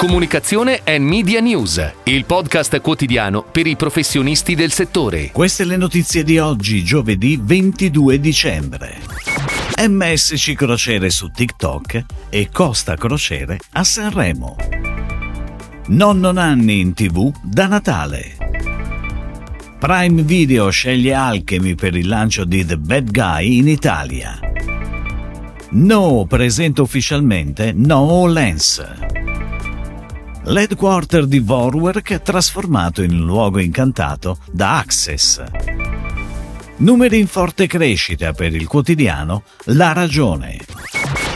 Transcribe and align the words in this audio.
Comunicazione 0.00 0.80
e 0.82 0.98
Media 0.98 1.40
News, 1.40 1.92
il 2.04 2.24
podcast 2.24 2.80
quotidiano 2.80 3.42
per 3.42 3.66
i 3.66 3.76
professionisti 3.76 4.54
del 4.54 4.72
settore. 4.72 5.30
Queste 5.30 5.66
le 5.66 5.76
notizie 5.76 6.24
di 6.24 6.38
oggi, 6.38 6.82
giovedì 6.82 7.38
22 7.38 8.18
dicembre. 8.18 8.98
MSC 9.86 10.54
Crociere 10.54 11.10
su 11.10 11.30
TikTok 11.30 12.04
e 12.30 12.48
Costa 12.50 12.96
Crociere 12.96 13.58
a 13.72 13.84
Sanremo. 13.84 14.56
Nonno 15.88 16.32
Nanni 16.32 16.80
in 16.80 16.94
tv 16.94 17.30
da 17.42 17.66
Natale. 17.66 18.38
Prime 19.78 20.22
Video 20.22 20.70
sceglie 20.70 21.12
Alchemy 21.12 21.74
per 21.74 21.94
il 21.94 22.08
lancio 22.08 22.46
di 22.46 22.64
The 22.64 22.78
Bad 22.78 23.10
Guy 23.10 23.58
in 23.58 23.68
Italia. 23.68 24.40
No 25.72 26.24
presenta 26.26 26.80
ufficialmente 26.80 27.72
No 27.74 28.26
Lens. 28.26 28.82
L'headquarter 30.44 31.26
di 31.26 31.38
Vorwerk 31.38 32.22
trasformato 32.22 33.02
in 33.02 33.18
luogo 33.18 33.58
incantato 33.60 34.38
da 34.50 34.78
Access. 34.78 35.42
Numeri 36.78 37.18
in 37.18 37.26
forte 37.26 37.66
crescita 37.66 38.32
per 38.32 38.54
il 38.54 38.66
quotidiano 38.66 39.42
La 39.64 39.92
Ragione. 39.92 40.58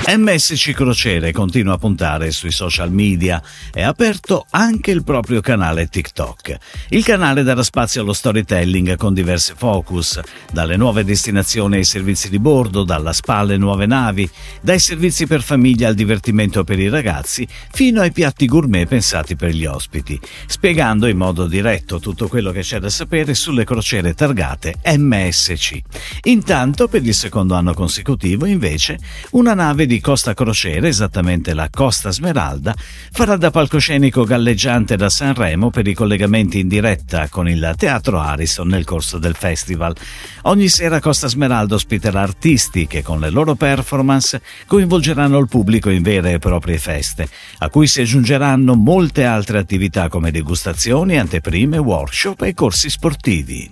MSC 0.06 0.72
Crociere 0.72 1.32
continua 1.32 1.74
a 1.74 1.78
puntare 1.78 2.30
sui 2.30 2.50
social 2.50 2.92
media 2.92 3.42
e 3.72 3.82
ha 3.82 3.88
aperto 3.88 4.44
anche 4.50 4.90
il 4.90 5.02
proprio 5.02 5.40
canale 5.40 5.88
TikTok. 5.88 6.56
Il 6.90 7.02
canale 7.02 7.42
darà 7.42 7.62
spazio 7.62 8.02
allo 8.02 8.12
storytelling 8.12 8.96
con 8.96 9.14
diversi 9.14 9.54
focus, 9.56 10.20
dalle 10.52 10.76
nuove 10.76 11.04
destinazioni 11.04 11.76
ai 11.76 11.84
servizi 11.84 12.28
di 12.28 12.38
bordo, 12.38 12.84
dalla 12.84 13.14
spa 13.14 13.36
alle 13.36 13.56
nuove 13.56 13.86
navi, 13.86 14.28
dai 14.60 14.78
servizi 14.78 15.26
per 15.26 15.40
famiglia 15.40 15.88
al 15.88 15.94
divertimento 15.94 16.64
per 16.64 16.78
i 16.78 16.90
ragazzi, 16.90 17.48
fino 17.72 18.02
ai 18.02 18.12
piatti 18.12 18.44
gourmet 18.44 18.86
pensati 18.86 19.36
per 19.36 19.54
gli 19.54 19.64
ospiti, 19.64 20.20
spiegando 20.46 21.06
in 21.06 21.16
modo 21.16 21.46
diretto 21.46 21.98
tutto 21.98 22.28
quello 22.28 22.52
che 22.52 22.60
c'è 22.60 22.78
da 22.78 22.90
sapere 22.90 23.32
sulle 23.32 23.64
crociere 23.64 24.12
targate 24.12 24.74
MSC. 24.84 25.80
Intanto, 26.24 26.88
per 26.88 27.02
il 27.02 27.14
secondo 27.14 27.54
anno 27.54 27.72
consecutivo, 27.72 28.44
invece, 28.44 28.98
una 29.30 29.54
nave 29.54 29.86
di 29.86 29.92
di 29.94 30.00
Costa 30.00 30.34
Crociere, 30.34 30.88
esattamente 30.88 31.54
la 31.54 31.68
Costa 31.70 32.10
Smeralda, 32.10 32.74
farà 33.12 33.36
da 33.36 33.52
palcoscenico 33.52 34.24
galleggiante 34.24 34.96
da 34.96 35.08
Sanremo 35.08 35.70
per 35.70 35.86
i 35.86 35.94
collegamenti 35.94 36.58
in 36.58 36.66
diretta 36.66 37.28
con 37.28 37.48
il 37.48 37.74
Teatro 37.76 38.18
Harrison 38.18 38.66
nel 38.66 38.84
corso 38.84 39.18
del 39.18 39.36
festival. 39.36 39.94
Ogni 40.42 40.68
sera 40.68 40.98
Costa 40.98 41.28
Smeralda 41.28 41.76
ospiterà 41.76 42.22
artisti 42.22 42.88
che 42.88 43.04
con 43.04 43.20
le 43.20 43.30
loro 43.30 43.54
performance 43.54 44.42
coinvolgeranno 44.66 45.38
il 45.38 45.46
pubblico 45.46 45.90
in 45.90 46.02
vere 46.02 46.32
e 46.32 46.38
proprie 46.40 46.78
feste, 46.78 47.28
a 47.58 47.68
cui 47.68 47.86
si 47.86 48.00
aggiungeranno 48.00 48.74
molte 48.74 49.24
altre 49.24 49.58
attività 49.58 50.08
come 50.08 50.32
degustazioni, 50.32 51.18
anteprime, 51.18 51.78
workshop 51.78 52.42
e 52.42 52.52
corsi 52.52 52.90
sportivi. 52.90 53.70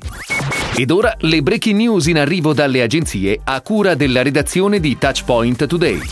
Ed 0.77 0.93
ora 0.93 1.17
le 1.19 1.43
breaking 1.43 1.77
news 1.77 2.07
in 2.07 2.19
arrivo 2.19 2.53
dalle 2.53 2.81
agenzie 2.81 3.41
a 3.43 3.61
cura 3.61 3.97
della 3.97 4.23
redazione 4.23 4.79
di 4.79 4.97
Touchpoint 4.97 5.67
Today. 5.67 6.12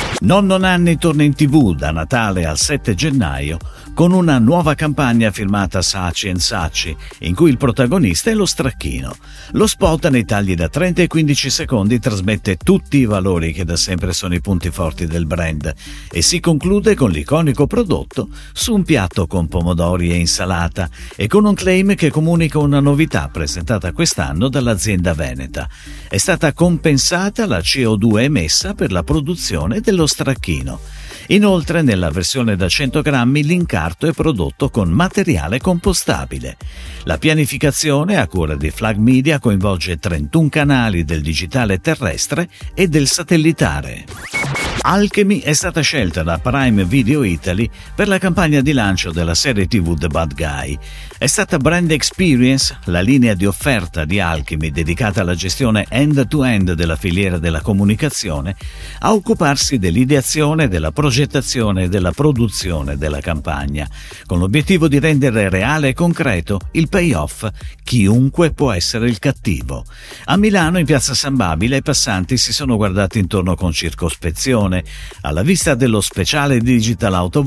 Nonno 0.23 0.57
Nanni 0.57 0.99
torna 0.99 1.23
in 1.23 1.33
tv 1.33 1.73
da 1.73 1.89
Natale 1.89 2.45
al 2.45 2.59
7 2.59 2.93
gennaio 2.93 3.57
con 3.95 4.11
una 4.11 4.37
nuova 4.37 4.75
campagna 4.75 5.31
firmata 5.31 5.81
Saci 5.81 6.31
Saci, 6.37 6.95
in 7.21 7.33
cui 7.33 7.49
il 7.49 7.57
protagonista 7.57 8.29
è 8.29 8.35
lo 8.35 8.45
stracchino. 8.45 9.15
Lo 9.53 9.65
spot 9.65 10.09
nei 10.09 10.23
tagli 10.23 10.53
da 10.53 10.69
30 10.69 11.01
e 11.01 11.07
15 11.07 11.49
secondi 11.49 11.99
trasmette 11.99 12.57
tutti 12.57 12.97
i 12.97 13.05
valori 13.05 13.51
che 13.51 13.65
da 13.65 13.75
sempre 13.75 14.13
sono 14.13 14.35
i 14.35 14.41
punti 14.41 14.69
forti 14.69 15.07
del 15.07 15.25
brand 15.25 15.73
e 16.11 16.21
si 16.21 16.39
conclude 16.39 16.93
con 16.93 17.09
l'iconico 17.09 17.65
prodotto 17.65 18.29
su 18.53 18.75
un 18.75 18.83
piatto 18.83 19.25
con 19.25 19.47
pomodori 19.47 20.11
e 20.11 20.17
insalata 20.17 20.87
e 21.15 21.25
con 21.25 21.45
un 21.45 21.55
claim 21.55 21.95
che 21.95 22.11
comunica 22.11 22.59
una 22.59 22.79
novità 22.79 23.27
presentata 23.29 23.91
quest'anno 23.91 24.49
dall'azienda 24.49 25.15
veneta. 25.15 25.67
È 26.07 26.17
stata 26.17 26.53
compensata 26.53 27.47
la 27.47 27.59
CO2 27.59 28.21
emessa 28.21 28.75
per 28.75 28.91
la 28.91 29.03
produzione 29.03 29.81
dello 29.81 30.05
stracchino. 30.11 30.79
Inoltre, 31.27 31.81
nella 31.81 32.09
versione 32.09 32.55
da 32.55 32.67
100 32.67 33.01
grammi 33.01 33.43
l'incarto 33.43 34.05
è 34.05 34.11
prodotto 34.11 34.69
con 34.69 34.89
materiale 34.89 35.59
compostabile. 35.59 36.57
La 37.03 37.17
pianificazione 37.17 38.17
a 38.17 38.27
cura 38.27 38.55
di 38.55 38.69
Flag 38.69 38.97
Media 38.97 39.39
coinvolge 39.39 39.97
31 39.97 40.49
canali 40.49 41.05
del 41.05 41.21
digitale 41.21 41.79
terrestre 41.79 42.49
e 42.73 42.87
del 42.87 43.07
satellitare. 43.07 44.40
Alchemy 44.83 45.41
è 45.41 45.53
stata 45.53 45.81
scelta 45.81 46.23
da 46.23 46.39
Prime 46.39 46.85
Video 46.85 47.23
Italy 47.23 47.69
per 47.93 48.07
la 48.07 48.17
campagna 48.17 48.61
di 48.61 48.73
lancio 48.73 49.11
della 49.11 49.35
serie 49.35 49.67
TV 49.67 49.95
The 49.95 50.07
Bad 50.07 50.33
Guy. 50.33 50.77
È 51.19 51.27
stata 51.27 51.59
Brand 51.59 51.91
Experience, 51.91 52.79
la 52.85 53.01
linea 53.01 53.35
di 53.35 53.45
offerta 53.45 54.05
di 54.05 54.19
Alchemy 54.19 54.71
dedicata 54.71 55.21
alla 55.21 55.35
gestione 55.35 55.85
end-to-end 55.87 56.73
della 56.73 56.95
filiera 56.95 57.37
della 57.37 57.61
comunicazione, 57.61 58.55
a 58.99 59.13
occuparsi 59.13 59.77
dell'ideazione, 59.77 60.67
della 60.67 60.91
progettazione 60.91 61.83
e 61.83 61.89
della 61.89 62.11
produzione 62.11 62.97
della 62.97 63.21
campagna, 63.21 63.87
con 64.25 64.39
l'obiettivo 64.39 64.87
di 64.87 64.97
rendere 64.97 65.47
reale 65.49 65.89
e 65.89 65.93
concreto 65.93 66.59
il 66.71 66.89
payoff 66.89 67.47
chiunque 67.83 68.51
può 68.51 68.71
essere 68.71 69.07
il 69.07 69.19
cattivo. 69.19 69.85
A 70.25 70.37
Milano, 70.37 70.79
in 70.79 70.85
piazza 70.85 71.13
San 71.13 71.35
Babile, 71.35 71.77
i 71.77 71.81
passanti 71.83 72.35
si 72.37 72.51
sono 72.51 72.77
guardati 72.77 73.19
intorno 73.19 73.53
con 73.55 73.71
circospezione 73.71 74.70
attenzione 74.71 74.83
alla 75.21 75.41
vista 75.43 75.75
dello 75.75 76.01
speciale 76.01 76.59
Digital 76.59 77.13
Out 77.13 77.39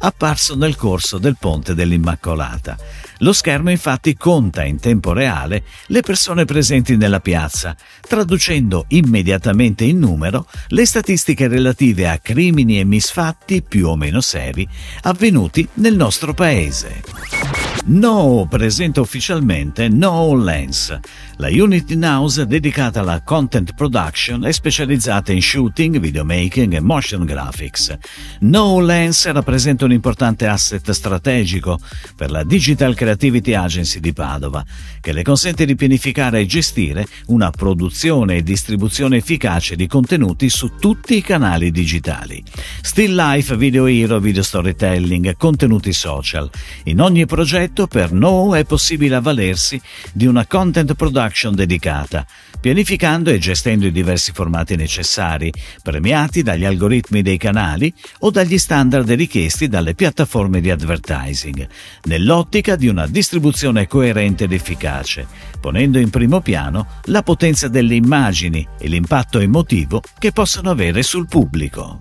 apparso 0.00 0.56
nel 0.56 0.76
corso 0.76 1.18
del 1.18 1.36
Ponte 1.38 1.74
dell'Immacolata. 1.74 2.76
Lo 3.18 3.32
schermo 3.32 3.70
infatti 3.70 4.16
conta 4.16 4.64
in 4.64 4.80
tempo 4.80 5.12
reale 5.12 5.64
le 5.86 6.00
persone 6.00 6.44
presenti 6.44 6.96
nella 6.96 7.20
piazza, 7.20 7.76
traducendo 8.00 8.86
immediatamente 8.88 9.84
in 9.84 9.98
numero 9.98 10.46
le 10.68 10.84
statistiche 10.86 11.48
relative 11.48 12.08
a 12.08 12.18
crimini 12.18 12.80
e 12.80 12.84
misfatti 12.84 13.62
più 13.62 13.88
o 13.88 13.96
meno 13.96 14.20
seri 14.20 14.66
avvenuti 15.02 15.66
nel 15.74 15.94
nostro 15.94 16.34
paese. 16.34 17.63
No 17.86 18.46
presenta 18.48 19.02
ufficialmente 19.02 19.88
No 19.90 20.34
Lens. 20.34 20.98
La 21.36 21.48
unit 21.48 21.90
in-house 21.90 22.46
dedicata 22.46 23.00
alla 23.00 23.20
content 23.22 23.74
production 23.74 24.46
è 24.46 24.52
specializzata 24.52 25.32
in 25.32 25.42
shooting, 25.42 25.98
videomaking 25.98 26.72
e 26.72 26.80
motion 26.80 27.26
graphics. 27.26 27.94
No 28.40 28.80
Lens 28.80 29.30
rappresenta 29.30 29.84
un 29.84 29.92
importante 29.92 30.46
asset 30.46 30.88
strategico 30.92 31.78
per 32.16 32.30
la 32.30 32.42
Digital 32.42 32.94
Creativity 32.94 33.52
Agency 33.52 34.00
di 34.00 34.14
Padova, 34.14 34.64
che 35.02 35.12
le 35.12 35.22
consente 35.22 35.66
di 35.66 35.74
pianificare 35.74 36.40
e 36.40 36.46
gestire 36.46 37.06
una 37.26 37.50
produzione 37.50 38.36
e 38.36 38.42
distribuzione 38.42 39.18
efficace 39.18 39.76
di 39.76 39.86
contenuti 39.86 40.48
su 40.48 40.76
tutti 40.80 41.16
i 41.16 41.22
canali 41.22 41.70
digitali. 41.70 42.42
Still 42.80 43.14
life, 43.14 43.54
video 43.58 43.86
hero, 43.86 44.20
video 44.20 44.42
storytelling, 44.42 45.36
contenuti 45.36 45.92
social. 45.92 46.48
In 46.84 47.02
ogni 47.02 47.26
progetto 47.26 47.72
progetto 47.74 47.86
per 47.88 48.12
No 48.12 48.54
è 48.54 48.64
possibile 48.64 49.16
avvalersi 49.16 49.80
di 50.12 50.26
una 50.26 50.46
content 50.46 50.94
production 50.94 51.54
dedicata, 51.54 52.24
pianificando 52.60 53.30
e 53.30 53.38
gestendo 53.38 53.86
i 53.86 53.92
diversi 53.92 54.30
formati 54.32 54.76
necessari, 54.76 55.52
premiati 55.82 56.42
dagli 56.42 56.64
algoritmi 56.64 57.20
dei 57.20 57.36
canali 57.36 57.92
o 58.20 58.30
dagli 58.30 58.56
standard 58.56 59.10
richiesti 59.10 59.66
dalle 59.66 59.94
piattaforme 59.94 60.60
di 60.60 60.70
advertising, 60.70 61.68
nell'ottica 62.04 62.76
di 62.76 62.86
una 62.86 63.06
distribuzione 63.06 63.88
coerente 63.88 64.44
ed 64.44 64.52
efficace, 64.52 65.26
ponendo 65.60 65.98
in 65.98 66.10
primo 66.10 66.40
piano 66.40 66.86
la 67.06 67.22
potenza 67.22 67.68
delle 67.68 67.96
immagini 67.96 68.66
e 68.78 68.86
l'impatto 68.86 69.40
emotivo 69.40 70.00
che 70.18 70.30
possono 70.32 70.70
avere 70.70 71.02
sul 71.02 71.26
pubblico. 71.26 72.00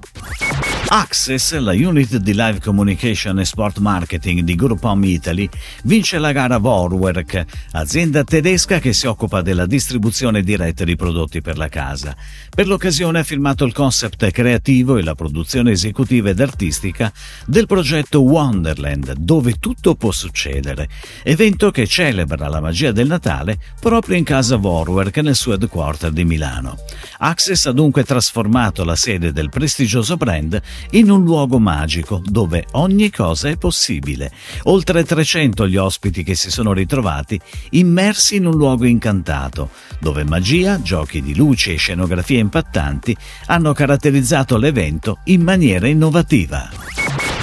Access, 0.96 1.58
la 1.58 1.72
unit 1.72 2.18
di 2.18 2.36
live 2.36 2.60
communication 2.60 3.40
e 3.40 3.46
sport 3.46 3.80
marketing 3.80 4.42
di 4.42 4.54
Groupon 4.54 5.04
Italy, 5.04 5.50
vince 5.86 6.20
la 6.20 6.32
gara 6.32 6.60
Vorwerk, 6.60 7.46
azienda 7.72 8.24
tedesca 8.24 8.78
che 8.78 8.94
si 8.94 9.08
occupa 9.08 9.42
della 9.42 9.66
distribuzione 9.66 10.44
diretta 10.44 10.84
di 10.84 10.96
prodotti 10.96 11.42
per 11.42 11.58
la 11.58 11.68
casa. 11.68 12.16
Per 12.48 12.68
l'occasione 12.68 13.18
ha 13.18 13.24
firmato 13.24 13.66
il 13.66 13.74
concept 13.74 14.30
creativo 14.30 14.98
e 14.98 15.02
la 15.02 15.16
produzione 15.16 15.72
esecutiva 15.72 16.30
ed 16.30 16.40
artistica 16.40 17.12
del 17.48 17.66
progetto 17.66 18.22
Wonderland, 18.22 19.14
dove 19.14 19.54
tutto 19.54 19.96
può 19.96 20.12
succedere, 20.12 20.90
evento 21.24 21.72
che 21.72 21.88
celebra 21.88 22.48
la 22.48 22.62
magia 22.62 22.92
del 22.92 23.08
Natale 23.08 23.58
proprio 23.80 24.16
in 24.16 24.24
casa 24.24 24.58
Vorwerk 24.58 25.18
nel 25.18 25.36
suo 25.36 25.54
headquarter 25.54 26.12
di 26.12 26.24
Milano. 26.24 26.78
Access 27.18 27.66
ha 27.66 27.72
dunque 27.72 28.04
trasformato 28.04 28.84
la 28.84 28.96
sede 28.96 29.32
del 29.32 29.50
prestigioso 29.50 30.18
brand 30.18 30.62
in 30.92 31.10
un 31.10 31.24
luogo 31.24 31.60
magico 31.60 32.22
dove 32.24 32.66
ogni 32.72 33.10
cosa 33.10 33.50
è 33.50 33.58
possibile. 33.58 34.32
Oltre 34.64 35.04
300 35.04 35.68
gli 35.68 35.78
ospiti 35.78 36.24
che 36.24 36.36
si 36.36 36.52
sono 36.52 36.74
ritrovati 36.74 37.40
immersi 37.72 38.36
in 38.36 38.46
un 38.46 38.56
luogo 38.56 38.86
incantato, 38.86 39.70
dove 40.00 40.24
magia, 40.24 40.82
giochi 40.82 41.22
di 41.22 41.36
luce 41.36 41.74
e 41.74 41.78
scenografie 41.78 42.40
impattanti 42.40 43.16
hanno 43.48 43.74
caratterizzato 43.74 44.58
l'evento 44.58 45.20
in 45.26 45.42
maniera 45.42 45.88
innovativa. 45.88 46.83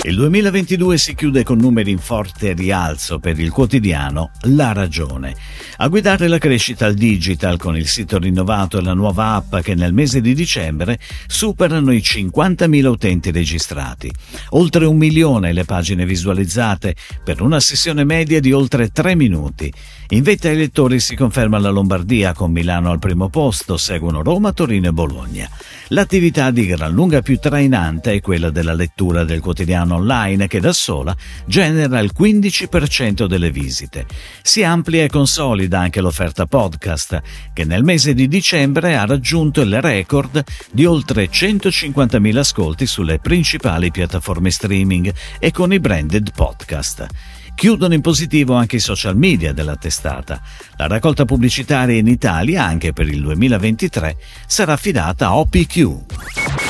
Il 0.03 0.17
2022 0.17 0.97
si 0.97 1.15
chiude 1.15 1.43
con 1.45 1.59
numeri 1.59 1.91
in 1.91 1.99
forte 1.99 2.55
rialzo 2.55 3.19
per 3.19 3.39
il 3.39 3.51
quotidiano 3.51 4.31
La 4.45 4.73
Ragione. 4.73 5.35
A 5.77 5.89
guidare 5.89 6.27
la 6.27 6.39
crescita 6.39 6.87
al 6.87 6.95
digital 6.95 7.59
con 7.59 7.77
il 7.77 7.87
sito 7.87 8.19
rinnovato 8.19 8.79
e 8.79 8.83
la 8.83 8.95
nuova 8.95 9.35
app 9.35 9.57
che 9.57 9.75
nel 9.75 9.93
mese 9.93 10.23
di 10.23 10.33
dicembre 10.33 10.99
superano 11.27 11.93
i 11.93 11.99
50.000 11.99 12.87
utenti 12.87 13.31
registrati. 13.31 14.11
Oltre 14.51 14.87
un 14.87 14.97
milione 14.97 15.53
le 15.53 15.67
pagine 15.67 16.07
visualizzate 16.07 16.95
per 17.23 17.43
una 17.43 17.61
sessione 17.61 18.05
media 18.05 18.41
di 18.41 18.53
oltre 18.53 18.89
3 18.89 19.15
minuti. 19.15 19.71
In 20.13 20.23
vetta 20.23 20.49
ai 20.49 20.57
lettori 20.57 20.99
si 20.99 21.15
conferma 21.15 21.59
la 21.59 21.69
Lombardia 21.69 22.33
con 22.33 22.51
Milano 22.51 22.91
al 22.91 22.99
primo 22.99 23.29
posto, 23.29 23.77
seguono 23.77 24.23
Roma, 24.23 24.53
Torino 24.53 24.89
e 24.89 24.93
Bologna. 24.93 25.49
L'attività 25.89 26.51
di 26.51 26.67
gran 26.67 26.93
lunga 26.93 27.21
più 27.21 27.39
trainante 27.39 28.13
è 28.13 28.21
quella 28.21 28.51
della 28.51 28.75
lettura 28.75 29.25
del 29.25 29.41
quotidiano 29.41 29.90
online 29.95 30.47
che 30.47 30.61
da 30.61 30.73
sola 30.73 31.17
genera 31.47 31.99
il 31.99 32.13
15% 32.17 33.27
delle 33.27 33.51
visite. 33.51 34.07
Si 34.43 34.63
amplia 34.63 35.05
e 35.05 35.09
consolida 35.09 35.79
anche 35.79 36.01
l'offerta 36.01 36.47
podcast, 36.47 37.21
che 37.53 37.65
nel 37.65 37.85
mese 37.85 38.15
di 38.15 38.29
dicembre 38.29 38.97
ha 38.97 39.05
raggiunto 39.05 39.61
il 39.61 39.81
record 39.81 40.43
di 40.73 40.85
oltre 40.85 41.29
150.000 41.31 42.37
ascolti 42.37 42.87
sulle 42.87 43.19
principali 43.19 43.91
piattaforme 43.91 44.51
streaming 44.51 45.13
e 45.39 45.51
con 45.51 45.73
i 45.73 45.81
branded 45.81 46.33
podcast. 46.35 47.07
Chiudono 47.55 47.93
in 47.93 48.01
positivo 48.01 48.55
anche 48.55 48.77
i 48.77 48.81
social 48.81 49.17
media 49.17 49.53
della 49.53 49.77
testata. 49.77 50.41
La 50.77 50.87
raccolta 50.87 51.27
pubblicitaria 51.27 51.99
in 51.99 52.07
Italia, 52.07 52.65
anche 52.65 52.95
per 52.95 53.07
il 53.07 53.21
2023, 53.21 54.17
sarà 54.47 54.73
affidata 54.73 55.27
a 55.27 55.37
OPQ. 55.37 56.70